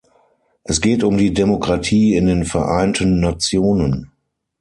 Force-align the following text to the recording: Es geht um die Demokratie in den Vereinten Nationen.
Es 0.63 0.81
geht 0.81 1.03
um 1.03 1.15
die 1.15 1.31
Demokratie 1.31 2.15
in 2.15 2.25
den 2.25 2.43
Vereinten 2.43 3.19
Nationen. 3.19 4.09